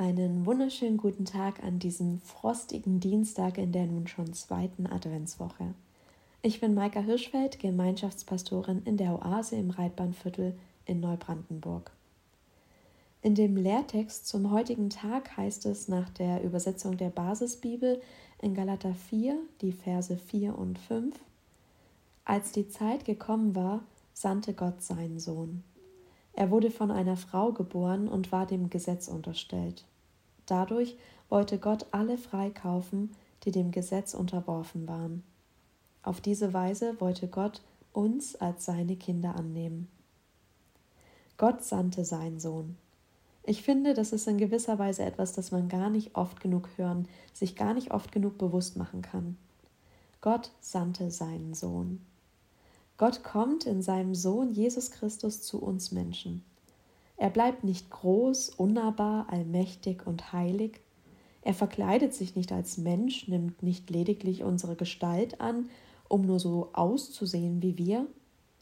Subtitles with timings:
[0.00, 5.74] Einen wunderschönen guten Tag an diesem frostigen Dienstag in der nun schon zweiten Adventswoche.
[6.40, 10.56] Ich bin Maika Hirschfeld, Gemeinschaftspastorin in der Oase im Reitbahnviertel
[10.86, 11.90] in Neubrandenburg.
[13.22, 18.00] In dem Lehrtext zum heutigen Tag heißt es nach der Übersetzung der Basisbibel
[18.40, 21.16] in Galater 4, die Verse 4 und 5,
[22.24, 23.82] Als die Zeit gekommen war,
[24.14, 25.64] sandte Gott seinen Sohn.
[26.38, 29.84] Er wurde von einer Frau geboren und war dem Gesetz unterstellt.
[30.46, 30.96] Dadurch
[31.28, 33.10] wollte Gott alle freikaufen,
[33.42, 35.24] die dem Gesetz unterworfen waren.
[36.04, 37.60] Auf diese Weise wollte Gott
[37.92, 39.88] uns als seine Kinder annehmen.
[41.38, 42.76] Gott sandte seinen Sohn.
[43.42, 47.08] Ich finde, das ist in gewisser Weise etwas, das man gar nicht oft genug hören,
[47.32, 49.36] sich gar nicht oft genug bewusst machen kann.
[50.20, 52.00] Gott sandte seinen Sohn.
[52.98, 56.44] Gott kommt in seinem Sohn Jesus Christus zu uns Menschen.
[57.16, 60.80] Er bleibt nicht groß, unnahbar, allmächtig und heilig.
[61.42, 65.70] Er verkleidet sich nicht als Mensch, nimmt nicht lediglich unsere Gestalt an,
[66.08, 68.06] um nur so auszusehen wie wir,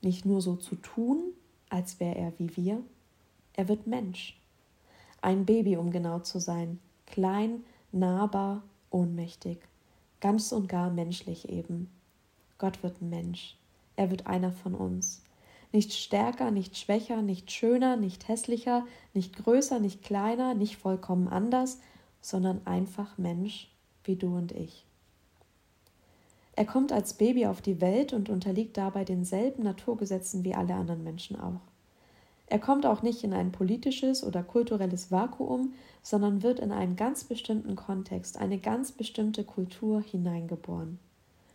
[0.00, 1.22] nicht nur so zu tun,
[1.68, 2.82] als wäre er wie wir.
[3.52, 4.40] Er wird Mensch.
[5.20, 9.58] Ein Baby, um genau zu sein, klein, nahbar, ohnmächtig,
[10.20, 11.90] ganz und gar menschlich eben.
[12.56, 13.56] Gott wird Mensch.
[14.02, 15.22] Er wird einer von uns.
[15.70, 21.78] Nicht stärker, nicht schwächer, nicht schöner, nicht hässlicher, nicht größer, nicht kleiner, nicht vollkommen anders,
[22.20, 23.70] sondern einfach Mensch
[24.02, 24.84] wie du und ich.
[26.56, 31.04] Er kommt als Baby auf die Welt und unterliegt dabei denselben Naturgesetzen wie alle anderen
[31.04, 31.60] Menschen auch.
[32.46, 37.22] Er kommt auch nicht in ein politisches oder kulturelles Vakuum, sondern wird in einen ganz
[37.22, 40.98] bestimmten Kontext, eine ganz bestimmte Kultur hineingeboren.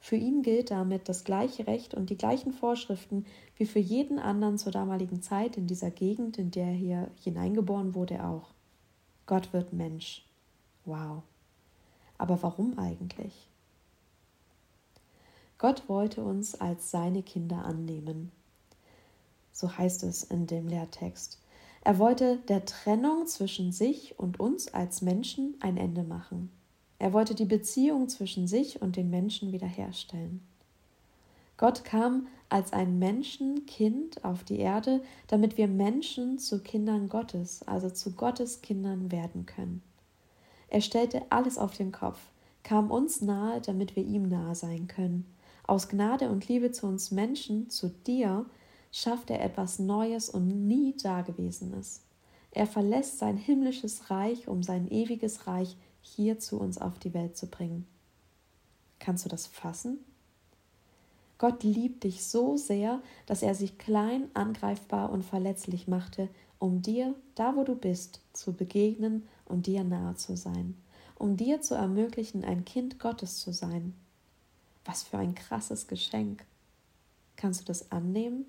[0.00, 4.56] Für ihn gilt damit das gleiche Recht und die gleichen Vorschriften wie für jeden anderen
[4.56, 8.50] zur damaligen Zeit in dieser Gegend, in der er hier hineingeboren wurde, auch.
[9.26, 10.24] Gott wird Mensch.
[10.84, 11.22] Wow.
[12.16, 13.48] Aber warum eigentlich?
[15.58, 18.30] Gott wollte uns als seine Kinder annehmen.
[19.52, 21.40] So heißt es in dem Lehrtext.
[21.82, 26.50] Er wollte der Trennung zwischen sich und uns als Menschen ein Ende machen.
[26.98, 30.40] Er wollte die Beziehung zwischen sich und den Menschen wiederherstellen.
[31.56, 37.90] Gott kam als ein Menschenkind auf die Erde, damit wir Menschen zu Kindern Gottes, also
[37.90, 39.82] zu Gottes Kindern werden können.
[40.68, 42.18] Er stellte alles auf den Kopf,
[42.62, 45.26] kam uns nahe, damit wir ihm nahe sein können.
[45.66, 48.46] Aus Gnade und Liebe zu uns Menschen, zu dir,
[48.92, 52.02] schafft er etwas Neues und nie Dagewesenes.
[52.52, 57.36] Er verlässt sein himmlisches Reich, um sein ewiges Reich hier zu uns auf die Welt
[57.36, 57.86] zu bringen.
[58.98, 59.98] Kannst du das fassen?
[61.38, 67.14] Gott liebt dich so sehr, dass er sich klein, angreifbar und verletzlich machte, um dir,
[67.36, 70.76] da wo du bist, zu begegnen und dir nahe zu sein,
[71.16, 73.94] um dir zu ermöglichen, ein Kind Gottes zu sein.
[74.84, 76.44] Was für ein krasses Geschenk.
[77.36, 78.46] Kannst du das annehmen?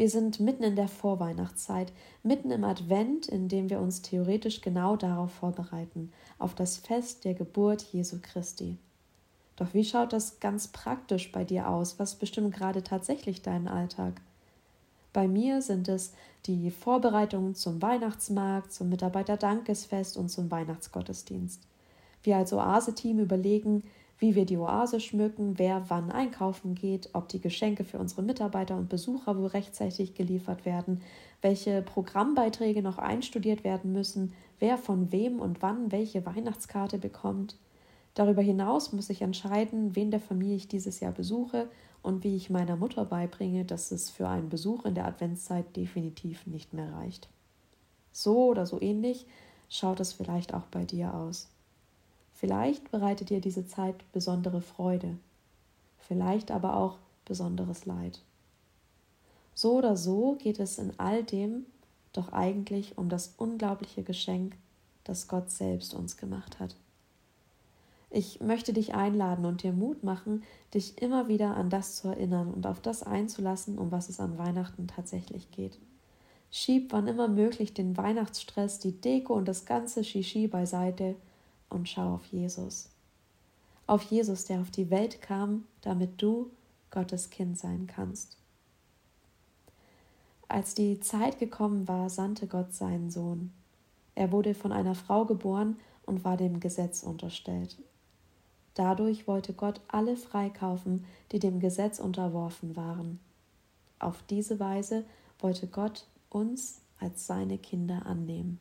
[0.00, 4.96] Wir sind mitten in der Vorweihnachtszeit, mitten im Advent, in dem wir uns theoretisch genau
[4.96, 8.78] darauf vorbereiten, auf das Fest der Geburt Jesu Christi.
[9.56, 11.98] Doch wie schaut das ganz praktisch bei dir aus?
[11.98, 14.22] Was bestimmt gerade tatsächlich deinen Alltag?
[15.12, 16.14] Bei mir sind es
[16.46, 21.60] die Vorbereitungen zum Weihnachtsmarkt, zum Mitarbeiterdankesfest und zum Weihnachtsgottesdienst.
[22.22, 23.84] Wir als Oase-Team überlegen,
[24.20, 28.76] wie wir die Oase schmücken, wer wann einkaufen geht, ob die Geschenke für unsere Mitarbeiter
[28.76, 31.00] und Besucher wohl rechtzeitig geliefert werden,
[31.40, 37.56] welche Programmbeiträge noch einstudiert werden müssen, wer von wem und wann welche Weihnachtskarte bekommt.
[38.12, 41.70] Darüber hinaus muss ich entscheiden, wen der Familie ich dieses Jahr besuche
[42.02, 46.46] und wie ich meiner Mutter beibringe, dass es für einen Besuch in der Adventszeit definitiv
[46.46, 47.30] nicht mehr reicht.
[48.12, 49.26] So oder so ähnlich
[49.70, 51.48] schaut es vielleicht auch bei dir aus.
[52.40, 55.18] Vielleicht bereitet dir diese Zeit besondere Freude,
[55.98, 56.96] vielleicht aber auch
[57.26, 58.22] besonderes Leid.
[59.54, 61.66] So oder so geht es in all dem
[62.14, 64.56] doch eigentlich um das unglaubliche Geschenk,
[65.04, 66.76] das Gott selbst uns gemacht hat.
[68.08, 72.54] Ich möchte dich einladen und dir Mut machen, dich immer wieder an das zu erinnern
[72.54, 75.78] und auf das einzulassen, um was es an Weihnachten tatsächlich geht.
[76.50, 81.16] Schieb wann immer möglich den Weihnachtsstress, die Deko und das ganze Shishi beiseite
[81.70, 82.90] und schau auf Jesus.
[83.86, 86.50] Auf Jesus, der auf die Welt kam, damit du
[86.90, 88.36] Gottes Kind sein kannst.
[90.48, 93.52] Als die Zeit gekommen war, sandte Gott seinen Sohn.
[94.16, 97.78] Er wurde von einer Frau geboren und war dem Gesetz unterstellt.
[98.74, 103.20] Dadurch wollte Gott alle freikaufen, die dem Gesetz unterworfen waren.
[104.00, 105.04] Auf diese Weise
[105.38, 108.58] wollte Gott uns als seine Kinder annehmen.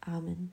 [0.00, 0.48] Amen.